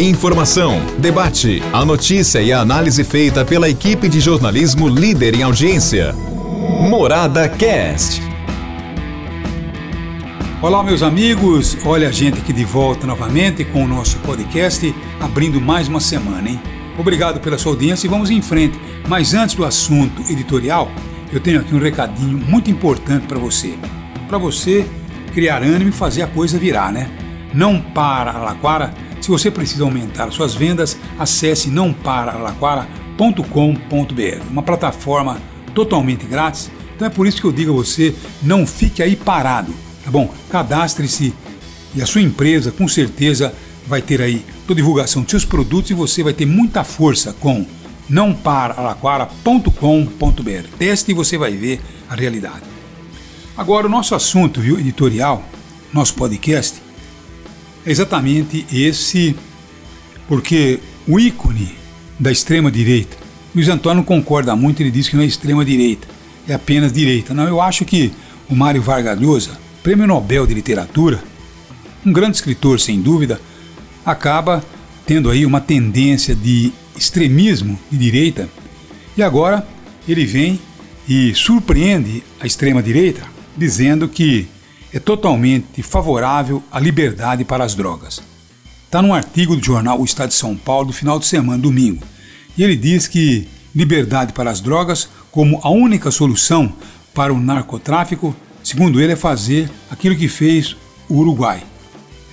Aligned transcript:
Informação, 0.00 0.80
debate, 1.00 1.60
a 1.72 1.84
notícia 1.84 2.40
e 2.40 2.52
a 2.52 2.60
análise 2.60 3.02
feita 3.02 3.44
pela 3.44 3.68
equipe 3.68 4.08
de 4.08 4.20
jornalismo 4.20 4.88
líder 4.88 5.34
em 5.34 5.42
audiência. 5.42 6.12
Morada 6.88 7.48
Cast. 7.48 8.22
Olá, 10.62 10.84
meus 10.84 11.02
amigos. 11.02 11.76
Olha 11.84 12.10
a 12.10 12.12
gente 12.12 12.38
aqui 12.38 12.52
de 12.52 12.64
volta 12.64 13.08
novamente 13.08 13.64
com 13.64 13.82
o 13.82 13.88
nosso 13.88 14.18
podcast, 14.18 14.94
abrindo 15.18 15.60
mais 15.60 15.88
uma 15.88 15.98
semana, 15.98 16.48
hein? 16.48 16.60
Obrigado 16.96 17.40
pela 17.40 17.58
sua 17.58 17.72
audiência 17.72 18.06
e 18.06 18.08
vamos 18.10 18.30
em 18.30 18.40
frente. 18.40 18.78
Mas 19.08 19.34
antes 19.34 19.56
do 19.56 19.64
assunto 19.64 20.22
editorial, 20.30 20.92
eu 21.32 21.40
tenho 21.40 21.58
aqui 21.58 21.74
um 21.74 21.80
recadinho 21.80 22.38
muito 22.38 22.70
importante 22.70 23.26
para 23.26 23.40
você. 23.40 23.76
Para 24.28 24.38
você 24.38 24.86
criar 25.34 25.60
ânimo 25.60 25.90
e 25.90 25.92
fazer 25.92 26.22
a 26.22 26.28
coisa 26.28 26.56
virar, 26.56 26.92
né? 26.92 27.10
Não 27.52 27.80
para 27.80 28.30
a 28.30 28.38
Laquara 28.38 29.07
se 29.28 29.30
você 29.30 29.50
precisa 29.50 29.84
aumentar 29.84 30.32
suas 30.32 30.54
vendas, 30.54 30.96
acesse 31.18 31.68
nãoparalaquara.com.br, 31.68 34.50
uma 34.50 34.62
plataforma 34.62 35.38
totalmente 35.74 36.24
grátis. 36.24 36.70
Então 36.96 37.06
é 37.06 37.10
por 37.10 37.26
isso 37.26 37.38
que 37.38 37.46
eu 37.46 37.52
digo 37.52 37.72
a 37.72 37.76
você, 37.76 38.14
não 38.42 38.66
fique 38.66 39.02
aí 39.02 39.14
parado, 39.14 39.74
tá 40.02 40.10
bom? 40.10 40.32
Cadastre-se 40.48 41.34
e 41.94 42.00
a 42.00 42.06
sua 42.06 42.22
empresa 42.22 42.72
com 42.72 42.88
certeza 42.88 43.52
vai 43.86 44.00
ter 44.00 44.22
aí 44.22 44.42
toda 44.66 44.80
a 44.80 44.82
divulgação 44.82 45.22
de 45.22 45.30
seus 45.30 45.44
produtos 45.44 45.90
e 45.90 45.94
você 45.94 46.22
vai 46.22 46.32
ter 46.32 46.46
muita 46.46 46.82
força 46.82 47.34
com 47.34 47.66
nãoparalaquara.com.br. 48.08 50.68
Teste 50.78 51.10
e 51.10 51.14
você 51.14 51.36
vai 51.36 51.52
ver 51.52 51.82
a 52.08 52.14
realidade. 52.14 52.62
Agora 53.54 53.86
o 53.86 53.90
nosso 53.90 54.14
assunto, 54.14 54.58
viu, 54.58 54.80
editorial, 54.80 55.44
nosso 55.92 56.14
podcast, 56.14 56.87
é 57.88 57.90
exatamente 57.90 58.66
esse, 58.70 59.34
porque 60.28 60.78
o 61.06 61.18
ícone 61.18 61.74
da 62.20 62.30
extrema-direita, 62.30 63.16
Luiz 63.54 63.66
Antônio 63.66 64.04
concorda 64.04 64.54
muito, 64.54 64.82
ele 64.82 64.90
diz 64.90 65.08
que 65.08 65.16
não 65.16 65.22
é 65.22 65.26
extrema-direita, 65.26 66.06
é 66.46 66.52
apenas 66.52 66.92
direita. 66.92 67.32
Não, 67.32 67.48
eu 67.48 67.62
acho 67.62 67.86
que 67.86 68.12
o 68.46 68.54
Mário 68.54 68.82
Vargas 68.82 69.18
Llosa, 69.18 69.58
prêmio 69.82 70.06
Nobel 70.06 70.46
de 70.46 70.52
Literatura, 70.52 71.24
um 72.04 72.12
grande 72.12 72.36
escritor 72.36 72.78
sem 72.78 73.00
dúvida, 73.00 73.40
acaba 74.04 74.62
tendo 75.06 75.30
aí 75.30 75.46
uma 75.46 75.60
tendência 75.60 76.34
de 76.34 76.70
extremismo 76.94 77.78
de 77.90 77.96
direita 77.96 78.50
e 79.16 79.22
agora 79.22 79.66
ele 80.06 80.26
vem 80.26 80.60
e 81.08 81.34
surpreende 81.34 82.22
a 82.38 82.46
extrema-direita 82.46 83.22
dizendo 83.56 84.06
que 84.08 84.46
é 84.92 84.98
totalmente 84.98 85.82
favorável 85.82 86.62
à 86.70 86.80
liberdade 86.80 87.44
para 87.44 87.64
as 87.64 87.74
drogas. 87.74 88.20
Está 88.84 89.02
num 89.02 89.12
artigo 89.12 89.54
do 89.54 89.64
jornal 89.64 90.00
O 90.00 90.04
Estado 90.04 90.30
de 90.30 90.34
São 90.34 90.56
Paulo 90.56 90.92
final 90.92 91.18
de 91.18 91.26
semana, 91.26 91.62
domingo, 91.62 92.02
e 92.56 92.62
ele 92.62 92.74
diz 92.74 93.06
que 93.06 93.46
liberdade 93.74 94.32
para 94.32 94.50
as 94.50 94.60
drogas 94.60 95.08
como 95.30 95.60
a 95.62 95.70
única 95.70 96.10
solução 96.10 96.72
para 97.14 97.32
o 97.32 97.38
narcotráfico, 97.38 98.34
segundo 98.62 99.00
ele, 99.00 99.12
é 99.12 99.16
fazer 99.16 99.70
aquilo 99.90 100.16
que 100.16 100.26
fez 100.26 100.76
o 101.08 101.16
Uruguai: 101.16 101.62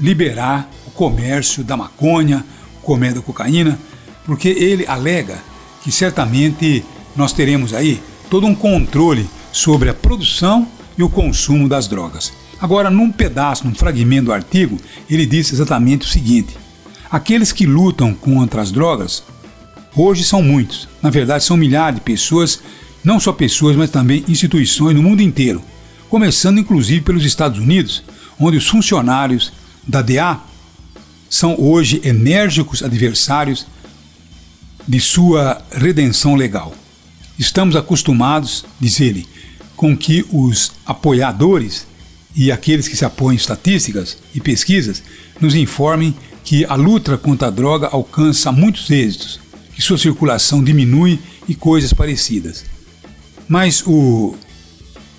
liberar 0.00 0.70
o 0.86 0.90
comércio 0.90 1.64
da 1.64 1.76
maconha, 1.76 2.44
o 2.78 2.80
comércio 2.82 3.20
da 3.20 3.26
cocaína, 3.26 3.78
porque 4.24 4.48
ele 4.48 4.86
alega 4.86 5.38
que 5.82 5.90
certamente 5.90 6.84
nós 7.16 7.32
teremos 7.32 7.74
aí 7.74 8.00
todo 8.30 8.46
um 8.46 8.54
controle 8.54 9.28
sobre 9.52 9.88
a 9.88 9.94
produção 9.94 10.68
e 10.96 11.02
o 11.02 11.10
consumo 11.10 11.68
das 11.68 11.88
drogas. 11.88 12.32
Agora, 12.64 12.88
num 12.88 13.12
pedaço, 13.12 13.66
num 13.66 13.74
fragmento 13.74 14.24
do 14.24 14.32
artigo, 14.32 14.80
ele 15.10 15.26
disse 15.26 15.52
exatamente 15.52 16.06
o 16.06 16.08
seguinte: 16.08 16.56
aqueles 17.10 17.52
que 17.52 17.66
lutam 17.66 18.14
contra 18.14 18.62
as 18.62 18.72
drogas 18.72 19.22
hoje 19.94 20.24
são 20.24 20.42
muitos. 20.42 20.88
Na 21.02 21.10
verdade, 21.10 21.44
são 21.44 21.58
milhares 21.58 21.96
de 21.96 22.00
pessoas, 22.00 22.62
não 23.04 23.20
só 23.20 23.34
pessoas, 23.34 23.76
mas 23.76 23.90
também 23.90 24.24
instituições 24.26 24.96
no 24.96 25.02
mundo 25.02 25.20
inteiro, 25.20 25.60
começando 26.08 26.58
inclusive 26.58 27.02
pelos 27.02 27.26
Estados 27.26 27.58
Unidos, 27.58 28.02
onde 28.40 28.56
os 28.56 28.66
funcionários 28.66 29.52
da 29.86 30.00
DA 30.00 30.40
são 31.28 31.60
hoje 31.60 32.00
enérgicos 32.02 32.82
adversários 32.82 33.66
de 34.88 35.00
sua 35.00 35.62
redenção 35.70 36.34
legal. 36.34 36.72
Estamos 37.38 37.76
acostumados, 37.76 38.64
diz 38.80 39.00
ele, 39.00 39.28
com 39.76 39.94
que 39.94 40.24
os 40.32 40.72
apoiadores 40.86 41.92
e 42.34 42.50
aqueles 42.50 42.88
que 42.88 42.96
se 42.96 43.04
apoiam 43.04 43.32
em 43.32 43.36
estatísticas 43.36 44.18
e 44.34 44.40
pesquisas 44.40 45.02
nos 45.40 45.54
informem 45.54 46.14
que 46.42 46.64
a 46.64 46.74
luta 46.74 47.16
contra 47.16 47.48
a 47.48 47.50
droga 47.50 47.88
alcança 47.88 48.52
muitos 48.52 48.90
êxitos, 48.90 49.40
que 49.74 49.82
sua 49.82 49.98
circulação 49.98 50.62
diminui 50.62 51.18
e 51.48 51.54
coisas 51.54 51.92
parecidas. 51.92 52.64
Mas 53.48 53.82
o 53.86 54.34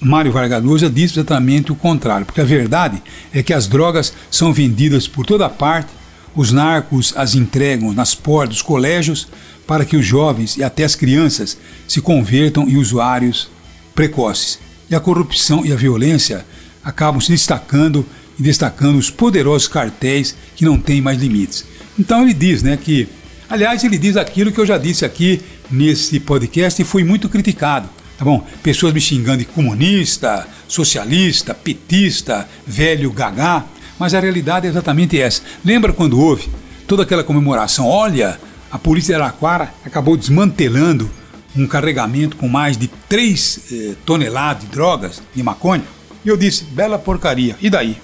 Mário 0.00 0.32
Vargas 0.32 0.62
Llosa 0.62 0.88
diz 0.88 1.12
exatamente 1.12 1.70
o 1.70 1.76
contrário, 1.76 2.24
porque 2.24 2.40
a 2.40 2.44
verdade 2.44 3.02
é 3.32 3.42
que 3.42 3.52
as 3.52 3.66
drogas 3.66 4.12
são 4.30 4.52
vendidas 4.52 5.06
por 5.06 5.26
toda 5.26 5.48
parte, 5.48 5.90
os 6.34 6.52
narcos 6.52 7.12
as 7.16 7.34
entregam 7.34 7.92
nas 7.92 8.14
portas 8.14 8.56
dos 8.56 8.62
colégios 8.62 9.28
para 9.66 9.84
que 9.84 9.96
os 9.96 10.06
jovens 10.06 10.56
e 10.56 10.62
até 10.62 10.84
as 10.84 10.94
crianças 10.94 11.58
se 11.86 12.00
convertam 12.00 12.68
em 12.68 12.76
usuários 12.76 13.50
precoces. 13.94 14.58
E 14.88 14.94
a 14.94 15.00
corrupção 15.00 15.64
e 15.64 15.72
a 15.72 15.76
violência 15.76 16.44
acabam 16.84 17.20
se 17.20 17.30
destacando 17.30 18.06
e 18.38 18.42
destacando 18.42 18.96
os 18.96 19.10
poderosos 19.10 19.68
cartéis 19.68 20.34
que 20.56 20.64
não 20.64 20.78
têm 20.78 21.00
mais 21.00 21.20
limites. 21.20 21.64
Então 21.98 22.22
ele 22.22 22.32
diz, 22.32 22.62
né, 22.62 22.76
que, 22.76 23.06
aliás, 23.48 23.84
ele 23.84 23.98
diz 23.98 24.16
aquilo 24.16 24.50
que 24.50 24.58
eu 24.58 24.66
já 24.66 24.78
disse 24.78 25.04
aqui 25.04 25.42
nesse 25.70 26.18
podcast 26.18 26.80
e 26.80 26.84
fui 26.84 27.04
muito 27.04 27.28
criticado, 27.28 27.88
tá 28.18 28.24
bom? 28.24 28.46
Pessoas 28.62 28.94
me 28.94 29.00
xingando 29.00 29.38
de 29.38 29.44
comunista, 29.44 30.46
socialista, 30.66 31.54
petista, 31.54 32.48
velho 32.66 33.12
gagá, 33.12 33.64
mas 33.98 34.14
a 34.14 34.20
realidade 34.20 34.66
é 34.66 34.70
exatamente 34.70 35.20
essa. 35.20 35.42
Lembra 35.62 35.92
quando 35.92 36.18
houve 36.18 36.48
toda 36.86 37.02
aquela 37.02 37.22
comemoração? 37.22 37.86
Olha, 37.86 38.40
a 38.70 38.78
polícia 38.78 39.14
de 39.14 39.20
Araquara 39.20 39.74
acabou 39.84 40.16
desmantelando 40.16 41.10
um 41.54 41.66
carregamento 41.66 42.36
com 42.36 42.48
mais 42.48 42.76
de 42.76 42.88
3 43.08 43.60
eh, 43.70 43.94
toneladas 44.06 44.62
de 44.62 44.68
drogas, 44.68 45.22
de 45.34 45.42
maconha. 45.42 45.82
E 46.24 46.28
eu 46.28 46.36
disse, 46.36 46.64
bela 46.64 46.98
porcaria, 46.98 47.56
e 47.60 47.70
daí? 47.70 47.96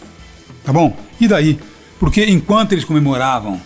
Tá 0.64 0.72
bom? 0.72 0.96
E 1.20 1.28
daí? 1.28 1.58
Porque 1.98 2.24
enquanto 2.24 2.72
eles 2.72 2.84
comemoravam 2.84 3.60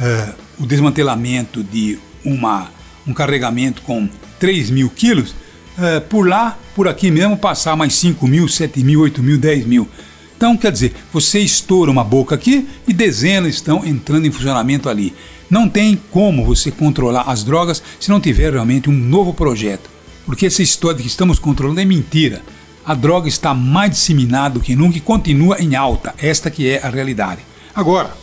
eh, 0.00 0.32
o 0.58 0.66
desmantelamento 0.66 1.62
de 1.62 1.98
uma, 2.24 2.70
um 3.06 3.12
carregamento 3.12 3.82
com 3.82 4.08
3 4.38 4.70
mil 4.70 4.90
quilos, 4.90 5.34
eh, 5.78 6.00
por 6.00 6.26
lá, 6.26 6.58
por 6.74 6.88
aqui 6.88 7.10
mesmo, 7.10 7.36
passar 7.36 7.76
mais 7.76 7.94
5 7.94 8.26
mil, 8.26 8.48
7 8.48 8.82
mil, 8.82 9.00
8 9.00 9.22
mil, 9.22 9.38
10 9.38 9.66
mil. 9.66 9.88
Então, 10.36 10.56
quer 10.56 10.70
dizer, 10.70 10.94
você 11.12 11.38
estoura 11.40 11.90
uma 11.90 12.04
boca 12.04 12.34
aqui 12.34 12.68
e 12.86 12.92
dezenas 12.92 13.54
estão 13.54 13.84
entrando 13.84 14.26
em 14.26 14.30
funcionamento 14.30 14.88
ali. 14.88 15.14
Não 15.48 15.68
tem 15.68 15.98
como 16.10 16.44
você 16.44 16.70
controlar 16.70 17.22
as 17.22 17.42
drogas 17.42 17.82
se 17.98 18.10
não 18.10 18.20
tiver 18.20 18.52
realmente 18.52 18.90
um 18.90 18.92
novo 18.92 19.32
projeto. 19.32 19.88
Porque 20.26 20.46
essa 20.46 20.62
história 20.62 20.96
de 20.96 21.04
que 21.04 21.08
estamos 21.08 21.38
controlando 21.38 21.80
é 21.80 21.84
mentira. 21.84 22.42
A 22.86 22.94
droga 22.94 23.28
está 23.28 23.52
mais 23.52 23.90
disseminada 23.90 24.54
do 24.54 24.60
que 24.60 24.76
nunca 24.76 24.96
e 24.96 25.00
continua 25.00 25.60
em 25.60 25.74
alta. 25.74 26.14
Esta 26.18 26.48
que 26.48 26.70
é 26.70 26.80
a 26.80 26.88
realidade. 26.88 27.40
Agora, 27.74 28.16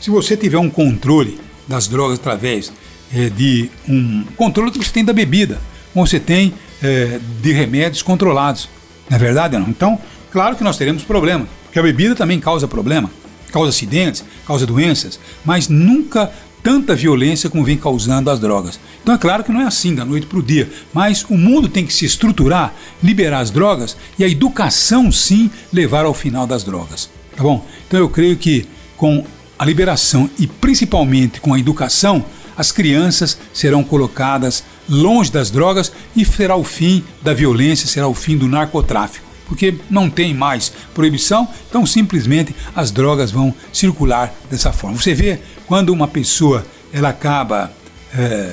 se 0.00 0.10
você 0.10 0.36
tiver 0.36 0.58
um 0.58 0.68
controle 0.68 1.38
das 1.68 1.86
drogas 1.86 2.18
através 2.18 2.72
é, 3.14 3.28
de 3.30 3.70
um 3.88 4.24
controle 4.36 4.72
que 4.72 4.78
você 4.78 4.90
tem 4.90 5.04
da 5.04 5.12
bebida, 5.12 5.60
ou 5.94 6.04
você 6.04 6.18
tem 6.18 6.52
é, 6.82 7.20
de 7.40 7.52
remédios 7.52 8.02
controlados, 8.02 8.68
não 9.08 9.16
é 9.16 9.18
verdade 9.20 9.56
não? 9.56 9.68
Então, 9.68 9.96
claro 10.32 10.56
que 10.56 10.64
nós 10.64 10.76
teremos 10.76 11.04
problemas, 11.04 11.46
porque 11.64 11.78
a 11.78 11.82
bebida 11.82 12.16
também 12.16 12.40
causa 12.40 12.66
problema, 12.66 13.08
causa 13.52 13.70
acidentes, 13.70 14.24
causa 14.44 14.66
doenças, 14.66 15.20
mas 15.44 15.68
nunca 15.68 16.32
tanta 16.62 16.94
violência 16.94 17.48
como 17.48 17.64
vem 17.64 17.76
causando 17.76 18.30
as 18.30 18.40
drogas. 18.40 18.78
Então 19.02 19.14
é 19.14 19.18
claro 19.18 19.44
que 19.44 19.52
não 19.52 19.60
é 19.60 19.64
assim 19.64 19.94
da 19.94 20.04
noite 20.04 20.26
para 20.26 20.38
o 20.38 20.42
dia, 20.42 20.70
mas 20.92 21.24
o 21.28 21.36
mundo 21.36 21.68
tem 21.68 21.86
que 21.86 21.92
se 21.92 22.04
estruturar, 22.04 22.74
liberar 23.02 23.40
as 23.40 23.50
drogas 23.50 23.96
e 24.18 24.24
a 24.24 24.28
educação 24.28 25.10
sim 25.10 25.50
levar 25.72 26.04
ao 26.04 26.14
final 26.14 26.46
das 26.46 26.64
drogas. 26.64 27.10
Tá 27.36 27.42
bom? 27.42 27.66
Então 27.86 27.98
eu 27.98 28.08
creio 28.08 28.36
que 28.36 28.66
com 28.96 29.24
a 29.58 29.64
liberação 29.64 30.28
e 30.38 30.46
principalmente 30.46 31.40
com 31.40 31.54
a 31.54 31.58
educação, 31.58 32.24
as 32.56 32.72
crianças 32.72 33.38
serão 33.52 33.82
colocadas 33.82 34.64
longe 34.88 35.30
das 35.30 35.50
drogas 35.50 35.92
e 36.14 36.24
será 36.24 36.56
o 36.56 36.64
fim 36.64 37.02
da 37.22 37.32
violência, 37.32 37.86
será 37.86 38.06
o 38.06 38.14
fim 38.14 38.36
do 38.36 38.48
narcotráfico 38.48 39.29
porque 39.50 39.74
não 39.90 40.08
tem 40.08 40.32
mais 40.32 40.72
proibição, 40.94 41.48
então 41.68 41.84
simplesmente 41.84 42.54
as 42.72 42.92
drogas 42.92 43.32
vão 43.32 43.52
circular 43.72 44.32
dessa 44.48 44.72
forma. 44.72 44.96
Você 44.96 45.12
vê 45.12 45.40
quando 45.66 45.90
uma 45.90 46.06
pessoa 46.06 46.64
ela 46.92 47.08
acaba 47.08 47.72
é, 48.16 48.52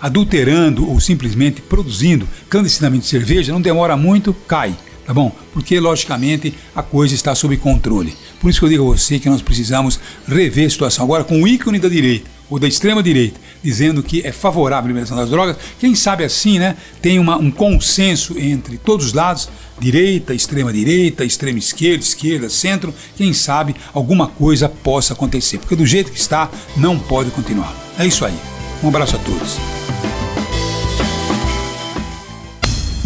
adulterando 0.00 0.88
ou 0.88 1.00
simplesmente 1.00 1.60
produzindo 1.60 2.28
clandestinamente 2.48 3.04
cerveja, 3.04 3.52
não 3.52 3.60
demora 3.60 3.96
muito, 3.96 4.32
cai. 4.46 4.76
tá 5.04 5.12
bom? 5.12 5.34
Porque, 5.52 5.80
logicamente, 5.80 6.54
a 6.72 6.84
coisa 6.84 7.16
está 7.16 7.34
sob 7.34 7.56
controle. 7.56 8.14
Por 8.40 8.48
isso 8.48 8.60
que 8.60 8.66
eu 8.66 8.70
digo 8.70 8.92
a 8.92 8.96
você 8.96 9.18
que 9.18 9.28
nós 9.28 9.42
precisamos 9.42 9.98
rever 10.24 10.68
a 10.68 10.70
situação. 10.70 11.04
Agora, 11.04 11.24
com 11.24 11.42
o 11.42 11.48
ícone 11.48 11.80
da 11.80 11.88
direita, 11.88 12.30
ou 12.50 12.58
da 12.58 12.66
extrema 12.66 13.02
direita, 13.02 13.40
dizendo 13.62 14.02
que 14.02 14.26
é 14.26 14.32
favorável 14.32 14.86
a 14.86 14.88
liberação 14.88 15.16
das 15.16 15.30
drogas, 15.30 15.56
quem 15.78 15.94
sabe 15.94 16.24
assim, 16.24 16.58
né, 16.58 16.76
tem 17.02 17.18
uma, 17.18 17.36
um 17.36 17.50
consenso 17.50 18.38
entre 18.38 18.78
todos 18.78 19.06
os 19.06 19.12
lados, 19.12 19.48
direita, 19.78 20.34
extrema 20.34 20.72
direita, 20.72 21.24
extrema 21.24 21.58
esquerda, 21.58 22.02
esquerda, 22.02 22.48
centro, 22.48 22.94
quem 23.16 23.32
sabe 23.32 23.74
alguma 23.92 24.26
coisa 24.26 24.68
possa 24.68 25.12
acontecer, 25.12 25.58
porque 25.58 25.76
do 25.76 25.86
jeito 25.86 26.10
que 26.10 26.18
está, 26.18 26.50
não 26.76 26.98
pode 26.98 27.30
continuar. 27.30 27.74
É 27.98 28.06
isso 28.06 28.24
aí. 28.24 28.34
Um 28.82 28.88
abraço 28.88 29.16
a 29.16 29.18
todos. 29.18 29.56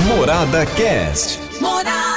Morada 0.06 0.66
Cast. 0.66 1.38
Morada. 1.60 2.11